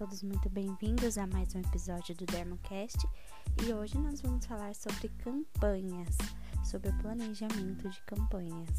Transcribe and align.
todos 0.00 0.22
muito 0.22 0.48
bem-vindos 0.48 1.18
a 1.18 1.26
mais 1.26 1.54
um 1.54 1.60
episódio 1.60 2.14
do 2.14 2.24
Dermocast 2.24 3.06
e 3.62 3.70
hoje 3.70 3.98
nós 3.98 4.22
vamos 4.22 4.46
falar 4.46 4.74
sobre 4.74 5.10
campanhas, 5.18 6.16
sobre 6.64 6.88
o 6.88 6.98
planejamento 7.00 7.86
de 7.86 8.02
campanhas. 8.04 8.78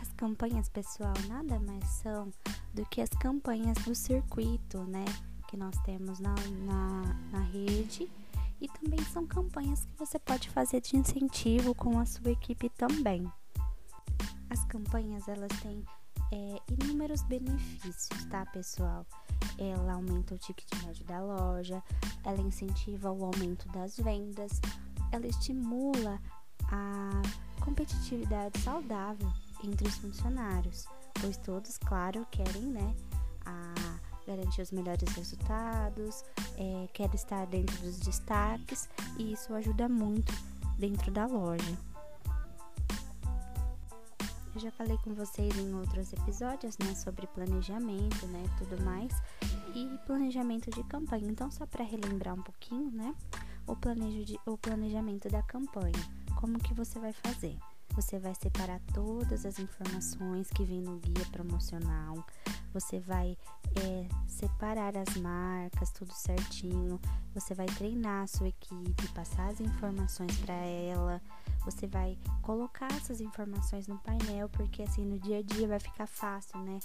As 0.00 0.12
campanhas, 0.12 0.68
pessoal, 0.68 1.12
nada 1.26 1.58
mais 1.58 1.84
são 1.88 2.32
do 2.72 2.86
que 2.86 3.00
as 3.00 3.08
campanhas 3.08 3.76
do 3.78 3.96
circuito, 3.96 4.84
né? 4.84 5.04
Que 5.48 5.56
nós 5.56 5.76
temos 5.84 6.20
na, 6.20 6.36
na, 6.64 7.02
na 7.32 7.40
rede 7.40 8.08
e 8.60 8.68
também 8.68 9.02
são 9.06 9.26
campanhas 9.26 9.84
que 9.86 9.98
você 9.98 10.20
pode 10.20 10.50
fazer 10.50 10.82
de 10.82 10.96
incentivo 10.96 11.74
com 11.74 11.98
a 11.98 12.06
sua 12.06 12.30
equipe 12.30 12.68
também. 12.68 13.28
As 14.48 14.64
campanhas, 14.66 15.26
elas 15.26 15.50
têm 15.60 15.84
é, 16.32 16.56
inúmeros 16.72 17.22
benefícios, 17.22 18.24
tá, 18.30 18.44
pessoal? 18.46 19.06
Ela 19.58 19.94
aumenta 19.94 20.34
o 20.34 20.38
ticket 20.38 20.68
médio 20.84 21.04
da 21.04 21.20
loja, 21.20 21.82
ela 22.24 22.40
incentiva 22.40 23.10
o 23.10 23.24
aumento 23.24 23.68
das 23.68 23.96
vendas, 23.96 24.60
ela 25.12 25.26
estimula 25.26 26.20
a 26.70 27.22
competitividade 27.64 28.58
saudável 28.60 29.32
entre 29.62 29.86
os 29.86 29.96
funcionários, 29.96 30.86
pois 31.20 31.36
todos, 31.38 31.78
claro, 31.78 32.26
querem, 32.30 32.62
né, 32.62 32.94
a 33.46 33.74
garantir 34.26 34.62
os 34.62 34.70
melhores 34.70 35.08
resultados, 35.14 36.24
é, 36.56 36.88
quer 36.92 37.14
estar 37.14 37.46
dentro 37.46 37.76
dos 37.78 37.98
destaques 38.00 38.88
e 39.18 39.32
isso 39.32 39.54
ajuda 39.54 39.88
muito 39.88 40.32
dentro 40.78 41.10
da 41.10 41.26
loja. 41.26 41.93
Eu 44.54 44.60
já 44.60 44.70
falei 44.70 44.96
com 44.98 45.12
vocês 45.14 45.56
em 45.58 45.74
outros 45.74 46.12
episódios, 46.12 46.78
né, 46.78 46.94
sobre 46.94 47.26
planejamento, 47.26 48.24
né, 48.28 48.44
tudo 48.56 48.80
mais, 48.84 49.12
e 49.74 49.98
planejamento 50.06 50.70
de 50.70 50.84
campanha. 50.84 51.26
Então, 51.28 51.50
só 51.50 51.66
para 51.66 51.84
relembrar 51.84 52.34
um 52.34 52.42
pouquinho, 52.42 52.88
né, 52.92 53.12
o, 53.66 53.74
planejo 53.74 54.24
de, 54.24 54.38
o 54.46 54.56
planejamento 54.56 55.28
da 55.28 55.42
campanha. 55.42 55.92
Como 56.36 56.58
que 56.60 56.72
você 56.72 57.00
vai 57.00 57.12
fazer? 57.12 57.58
Você 57.96 58.18
vai 58.18 58.34
separar 58.34 58.80
todas 58.92 59.44
as 59.44 59.58
informações 59.58 60.48
que 60.50 60.64
vem 60.64 60.80
no 60.80 60.98
guia 60.98 61.24
promocional. 61.32 62.24
Você 62.72 63.00
vai 63.00 63.36
é, 63.76 64.08
separar 64.26 64.96
as 64.96 65.16
marcas, 65.16 65.90
tudo 65.90 66.12
certinho. 66.12 67.00
Você 67.34 67.54
vai 67.54 67.66
treinar 67.66 68.24
a 68.24 68.26
sua 68.26 68.48
equipe, 68.48 69.08
passar 69.14 69.48
as 69.48 69.60
informações 69.60 70.36
para 70.38 70.54
ela 70.54 71.20
você 71.64 71.86
vai 71.86 72.18
colocar 72.42 72.92
essas 72.92 73.20
informações 73.20 73.86
no 73.86 73.98
painel, 73.98 74.48
porque 74.48 74.82
assim 74.82 75.04
no 75.04 75.18
dia 75.18 75.38
a 75.38 75.42
dia 75.42 75.66
vai 75.66 75.80
ficar 75.80 76.06
fácil, 76.06 76.58
né? 76.60 76.78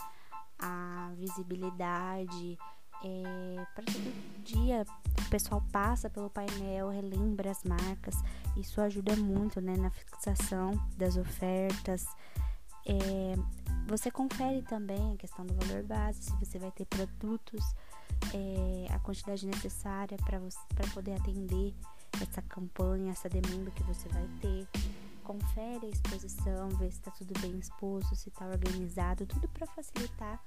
A 0.57 1.11
visibilidade. 1.17 2.57
É, 3.01 3.65
para 3.73 3.85
todo 3.85 4.43
dia 4.43 4.85
o 5.25 5.29
pessoal 5.29 5.63
passa 5.71 6.09
pelo 6.09 6.29
painel, 6.29 6.89
relembra 6.89 7.49
as 7.49 7.63
marcas, 7.63 8.15
isso 8.57 8.81
ajuda 8.81 9.15
muito 9.15 9.61
né, 9.61 9.77
na 9.77 9.89
fixação 9.89 10.71
das 10.97 11.15
ofertas. 11.15 12.05
É, 12.85 13.35
você 13.87 14.11
confere 14.11 14.61
também 14.63 15.13
a 15.13 15.17
questão 15.17 15.45
do 15.45 15.53
valor 15.53 15.83
base, 15.83 16.23
se 16.23 16.31
você 16.33 16.59
vai 16.59 16.71
ter 16.71 16.85
produtos, 16.85 17.63
é, 18.33 18.93
a 18.93 18.99
quantidade 18.99 19.45
necessária 19.45 20.17
para 20.25 20.87
poder 20.93 21.13
atender 21.13 21.73
essa 22.21 22.41
campanha, 22.41 23.11
essa 23.11 23.29
demanda 23.29 23.71
que 23.71 23.83
você 23.83 24.07
vai 24.09 24.27
ter. 24.41 24.67
Confere 25.23 25.85
a 25.85 25.89
exposição, 25.89 26.69
vê 26.69 26.89
se 26.89 26.97
está 26.97 27.11
tudo 27.11 27.39
bem 27.39 27.57
exposto, 27.59 28.15
se 28.15 28.29
está 28.29 28.47
organizado, 28.47 29.27
tudo 29.27 29.47
para 29.49 29.67
facilitar 29.67 30.41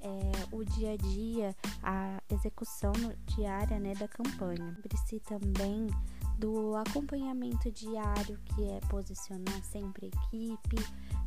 é, 0.00 0.30
o 0.52 0.62
dia 0.64 0.92
a 0.92 0.96
dia, 0.96 1.56
a 1.82 2.22
execução 2.30 2.92
diária 3.34 3.78
né, 3.78 3.94
da 3.94 4.06
campanha. 4.06 4.64
Lembre-se 4.64 5.20
também 5.20 5.88
do 6.38 6.76
acompanhamento 6.76 7.70
diário, 7.72 8.38
que 8.44 8.64
é 8.64 8.80
posicionar 8.88 9.62
sempre 9.64 10.06
a 10.06 10.08
equipe, 10.08 10.76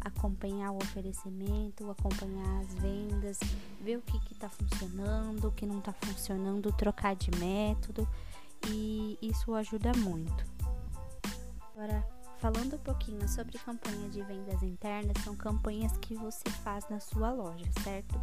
acompanhar 0.02 0.72
o 0.72 0.78
oferecimento, 0.78 1.90
acompanhar 1.90 2.62
as 2.62 2.74
vendas, 2.76 3.40
ver 3.82 3.98
o 3.98 4.02
que 4.02 4.34
está 4.34 4.50
funcionando, 4.50 5.48
o 5.48 5.52
que 5.52 5.66
não 5.66 5.80
está 5.80 5.94
funcionando, 5.94 6.72
trocar 6.72 7.16
de 7.16 7.32
método 7.40 8.08
e 8.68 9.18
isso 9.22 9.54
ajuda 9.54 9.92
muito. 9.98 10.46
Agora, 11.74 12.06
falando 12.40 12.76
um 12.76 12.80
pouquinho 12.80 13.28
sobre 13.28 13.58
campanha 13.60 14.10
de 14.10 14.22
vendas 14.24 14.62
internas, 14.64 15.24
são 15.24 15.36
campanhas 15.36 15.96
que 15.98 16.16
você 16.16 16.50
faz 16.64 16.88
na 16.90 17.00
sua 17.00 17.32
loja, 17.32 17.66
certo? 17.84 18.20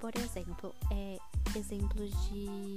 Por 0.00 0.12
exemplo, 0.16 0.74
é, 0.92 1.18
exemplos 1.56 2.10
de 2.28 2.74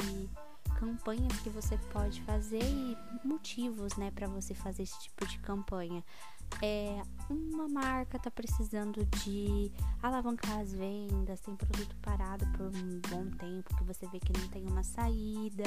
campanhas 0.79 1.39
que 1.41 1.49
você 1.49 1.77
pode 1.93 2.21
fazer 2.23 2.63
e 2.63 2.97
motivos, 3.23 3.95
né, 3.97 4.09
para 4.11 4.27
você 4.27 4.53
fazer 4.53 4.83
esse 4.83 4.99
tipo 4.99 5.27
de 5.27 5.37
campanha. 5.39 6.03
É, 6.61 7.01
uma 7.29 7.67
marca 7.69 8.19
tá 8.19 8.29
precisando 8.29 9.05
de 9.05 9.71
alavancar 10.01 10.59
as 10.59 10.73
vendas, 10.73 11.39
tem 11.39 11.55
produto 11.55 11.95
parado 12.01 12.45
por 12.57 12.65
um 12.65 12.99
bom 13.09 13.29
tempo 13.37 13.75
que 13.77 13.83
você 13.83 14.05
vê 14.07 14.19
que 14.19 14.37
não 14.37 14.47
tem 14.49 14.65
uma 14.65 14.83
saída 14.83 15.63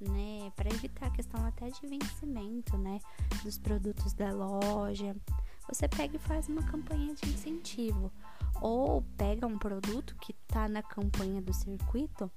né, 0.00 0.52
para 0.54 0.68
evitar 0.68 1.06
a 1.06 1.10
questão 1.10 1.44
até 1.46 1.70
de 1.70 1.86
vencimento, 1.86 2.76
né, 2.76 3.00
dos 3.42 3.58
produtos 3.58 4.12
da 4.12 4.32
loja. 4.32 5.16
Você 5.68 5.88
pega 5.88 6.16
e 6.16 6.20
faz 6.20 6.48
uma 6.48 6.62
campanha 6.62 7.14
de 7.14 7.28
incentivo 7.28 8.12
ou 8.60 9.02
pega 9.16 9.46
um 9.46 9.58
produto 9.58 10.14
que 10.20 10.32
está 10.32 10.68
na 10.68 10.82
campanha 10.82 11.40
do 11.42 11.52
circuito 11.52 12.30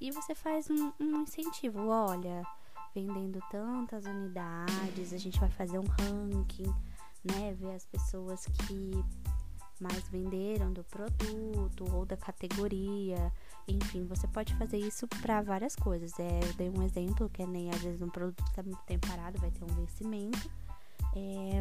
e 0.00 0.10
você 0.10 0.34
faz 0.34 0.68
um, 0.70 0.92
um 1.00 1.22
incentivo. 1.22 1.88
Olha, 1.88 2.42
vendendo 2.94 3.40
tantas 3.50 4.04
unidades, 4.04 5.12
a 5.12 5.18
gente 5.18 5.38
vai 5.40 5.50
fazer 5.50 5.78
um 5.78 5.84
ranking, 5.84 6.72
né, 7.24 7.54
ver 7.54 7.74
as 7.74 7.86
pessoas 7.86 8.44
que 8.46 9.04
mais 9.80 10.08
venderam 10.08 10.72
do 10.72 10.84
produto 10.84 11.84
ou 11.92 12.04
da 12.04 12.16
categoria. 12.16 13.32
Enfim, 13.68 14.06
você 14.06 14.26
pode 14.26 14.54
fazer 14.56 14.78
isso 14.78 15.06
para 15.06 15.42
várias 15.42 15.76
coisas. 15.76 16.18
É, 16.18 16.40
eu 16.42 16.54
dei 16.54 16.70
um 16.70 16.82
exemplo 16.82 17.28
que 17.28 17.42
é 17.42 17.46
nem 17.46 17.70
às 17.70 17.80
vezes 17.82 18.00
um 18.00 18.08
produto 18.08 18.42
está 18.48 18.62
muito 18.62 18.82
tempo 18.84 19.06
parado, 19.06 19.38
vai 19.38 19.50
ter 19.50 19.62
um 19.62 19.74
vencimento. 19.74 20.50
É, 21.14 21.60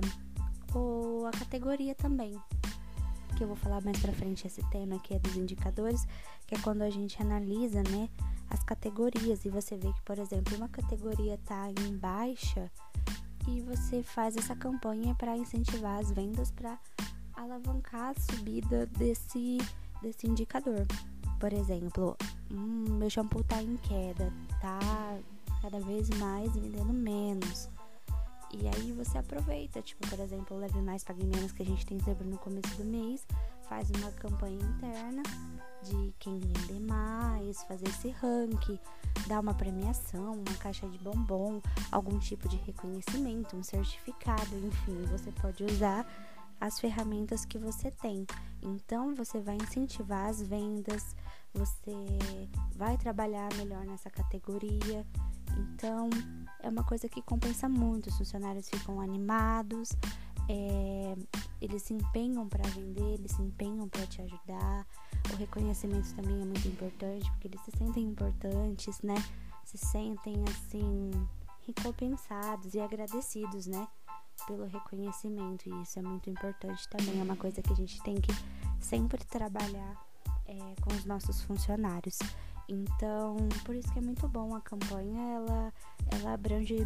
ou 0.73 1.25
a 1.27 1.31
categoria 1.31 1.93
também, 1.93 2.39
que 3.35 3.43
eu 3.43 3.47
vou 3.47 3.57
falar 3.57 3.81
mais 3.81 3.99
para 3.99 4.13
frente 4.13 4.47
esse 4.47 4.63
tema 4.69 4.99
que 4.99 5.13
é 5.13 5.19
dos 5.19 5.35
indicadores, 5.35 6.07
que 6.45 6.55
é 6.55 6.59
quando 6.59 6.81
a 6.81 6.89
gente 6.89 7.21
analisa, 7.21 7.83
né, 7.83 8.09
as 8.49 8.63
categorias 8.63 9.45
e 9.45 9.49
você 9.49 9.75
vê 9.75 9.91
que, 9.91 10.01
por 10.01 10.17
exemplo, 10.17 10.55
uma 10.55 10.69
categoria 10.69 11.35
está 11.35 11.69
em 11.69 11.97
baixa 11.97 12.71
e 13.47 13.61
você 13.61 14.01
faz 14.03 14.35
essa 14.37 14.55
campanha 14.55 15.15
para 15.15 15.37
incentivar 15.37 15.99
as 15.99 16.11
vendas 16.11 16.51
para 16.51 16.77
alavancar 17.33 18.13
a 18.15 18.19
subida 18.19 18.85
desse, 18.87 19.57
desse 20.01 20.27
indicador. 20.27 20.85
Por 21.39 21.53
exemplo, 21.53 22.17
hum, 22.51 22.97
meu 22.97 23.09
shampoo 23.09 23.43
tá 23.43 23.61
em 23.61 23.77
queda, 23.77 24.33
tá 24.59 25.17
cada 25.61 25.79
vez 25.79 26.09
mais 26.11 26.53
vendendo 26.53 26.93
menos. 26.93 27.69
E 28.51 28.65
aí 28.67 28.91
você 28.93 29.17
aproveita, 29.17 29.81
tipo, 29.81 30.07
por 30.07 30.19
exemplo, 30.19 30.57
Leve 30.57 30.81
Mais, 30.81 31.03
Pague 31.03 31.25
Menos, 31.25 31.51
que 31.51 31.63
a 31.63 31.65
gente 31.65 31.85
tem 31.85 31.99
sempre 31.99 32.25
no 32.25 32.37
começo 32.37 32.73
do 32.77 32.85
mês, 32.85 33.27
faz 33.67 33.89
uma 33.91 34.09
campanha 34.11 34.57
interna 34.57 35.21
de 35.83 36.13
quem 36.17 36.39
vender 36.39 36.79
mais, 36.79 37.61
fazer 37.63 37.87
esse 37.89 38.09
ranking, 38.09 38.79
dar 39.27 39.41
uma 39.41 39.53
premiação, 39.53 40.33
uma 40.33 40.57
caixa 40.59 40.87
de 40.87 40.97
bombom, 40.99 41.61
algum 41.91 42.17
tipo 42.19 42.47
de 42.47 42.55
reconhecimento, 42.57 43.55
um 43.55 43.63
certificado, 43.63 44.57
enfim, 44.65 45.03
você 45.11 45.31
pode 45.33 45.65
usar 45.65 46.05
as 46.59 46.79
ferramentas 46.79 47.45
que 47.45 47.57
você 47.57 47.91
tem. 47.91 48.25
Então 48.61 49.13
você 49.15 49.39
vai 49.39 49.55
incentivar 49.55 50.27
as 50.27 50.41
vendas, 50.41 51.15
você 51.53 51.95
vai 52.75 52.97
trabalhar 52.97 53.53
melhor 53.55 53.85
nessa 53.85 54.09
categoria. 54.09 55.05
Então 55.57 56.09
é 56.61 56.69
uma 56.69 56.83
coisa 56.83 57.07
que 57.07 57.21
compensa 57.21 57.67
muito. 57.67 58.07
Os 58.07 58.17
funcionários 58.17 58.69
ficam 58.69 58.99
animados, 58.99 59.89
é, 60.49 61.15
eles 61.61 61.83
se 61.83 61.93
empenham 61.93 62.47
para 62.47 62.67
vender, 62.69 63.15
eles 63.15 63.31
se 63.31 63.41
empenham 63.41 63.87
para 63.87 64.05
te 64.07 64.21
ajudar. 64.21 64.87
O 65.31 65.35
reconhecimento 65.35 66.13
também 66.15 66.41
é 66.41 66.45
muito 66.45 66.67
importante 66.67 67.29
porque 67.31 67.47
eles 67.47 67.61
se 67.61 67.71
sentem 67.77 68.03
importantes, 68.03 69.01
né? 69.01 69.15
Se 69.65 69.77
sentem 69.77 70.35
assim 70.49 71.11
recompensados 71.65 72.73
e 72.73 72.79
agradecidos, 72.79 73.67
né? 73.67 73.87
Pelo 74.45 74.65
reconhecimento 74.65 75.67
e 75.69 75.81
isso 75.81 75.99
é 75.99 76.01
muito 76.01 76.29
importante 76.29 76.87
também. 76.89 77.19
É 77.19 77.23
uma 77.23 77.35
coisa 77.35 77.61
que 77.61 77.73
a 77.73 77.75
gente 77.75 78.01
tem 78.03 78.15
que 78.15 78.31
sempre 78.79 79.23
trabalhar 79.25 80.05
é, 80.45 80.57
com 80.81 80.93
os 80.93 81.05
nossos 81.05 81.41
funcionários. 81.41 82.19
Então, 82.69 83.37
por 83.63 83.75
isso 83.75 83.91
que 83.93 83.99
é 83.99 84.01
muito 84.01 84.27
bom 84.27 84.53
a 84.53 84.59
campanha, 84.59 85.21
ela, 85.35 85.73
ela 86.11 86.33
abrange 86.33 86.85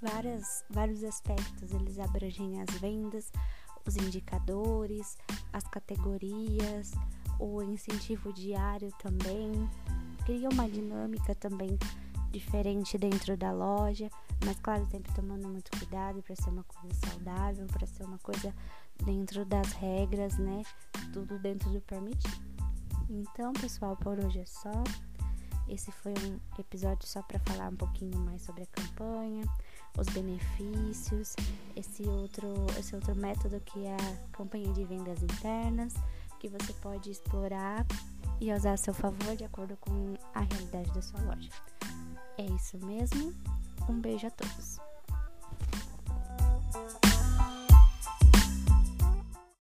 várias, 0.00 0.62
vários 0.68 1.02
aspectos. 1.02 1.72
Eles 1.72 1.98
abrangem 1.98 2.60
as 2.60 2.70
vendas, 2.78 3.32
os 3.86 3.96
indicadores, 3.96 5.16
as 5.52 5.64
categorias, 5.64 6.92
o 7.38 7.62
incentivo 7.62 8.32
diário 8.32 8.92
também. 8.98 9.68
cria 10.26 10.48
uma 10.50 10.68
dinâmica 10.68 11.34
também 11.34 11.78
diferente 12.32 12.98
dentro 12.98 13.36
da 13.36 13.52
loja, 13.52 14.10
mas 14.44 14.58
claro, 14.60 14.86
sempre 14.90 15.12
tomando 15.14 15.46
muito 15.46 15.70
cuidado 15.78 16.22
para 16.22 16.34
ser 16.34 16.50
uma 16.50 16.64
coisa 16.64 16.96
saudável, 17.06 17.66
para 17.66 17.86
ser 17.86 18.04
uma 18.04 18.18
coisa 18.18 18.52
dentro 19.04 19.44
das 19.44 19.72
regras, 19.72 20.38
né? 20.38 20.62
Tudo 21.12 21.38
dentro 21.38 21.70
do 21.70 21.80
permitido. 21.82 22.42
Então, 23.08 23.52
pessoal, 23.52 23.96
por 23.96 24.18
hoje 24.18 24.40
é 24.40 24.46
só. 24.46 24.72
Esse 25.68 25.92
foi 25.92 26.12
um 26.12 26.40
episódio 26.58 27.06
só 27.06 27.22
para 27.22 27.38
falar 27.40 27.68
um 27.68 27.76
pouquinho 27.76 28.18
mais 28.18 28.42
sobre 28.42 28.64
a 28.64 28.66
campanha, 28.66 29.44
os 29.96 30.06
benefícios, 30.08 31.36
esse 31.76 32.02
outro, 32.02 32.66
esse 32.78 32.94
outro 32.94 33.14
método 33.14 33.60
que 33.60 33.84
é 33.84 33.94
a 33.94 34.36
campanha 34.36 34.72
de 34.72 34.84
vendas 34.84 35.22
internas, 35.22 35.94
que 36.40 36.48
você 36.48 36.72
pode 36.74 37.10
explorar 37.10 37.86
e 38.40 38.52
usar 38.52 38.72
a 38.72 38.76
seu 38.76 38.92
favor 38.92 39.36
de 39.36 39.44
acordo 39.44 39.76
com 39.76 40.14
a 40.34 40.40
realidade 40.40 40.92
da 40.92 41.00
sua 41.00 41.20
loja. 41.20 41.48
É 42.38 42.44
isso 42.44 42.78
mesmo. 42.84 43.34
Um 43.88 44.00
beijo 44.00 44.26
a 44.26 44.30
todos. 44.30 44.78